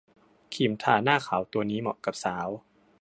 [0.53, 2.47] ครีมทาหน้าขาวตัวนี้เหมาะกับสาว